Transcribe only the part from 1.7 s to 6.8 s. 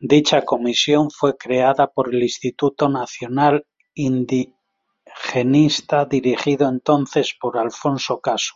por el Instituto Nacional Indigenista, dirigido